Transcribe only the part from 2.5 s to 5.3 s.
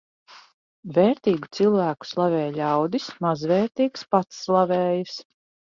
ļaudis, mazvērtīgs pats slavējas.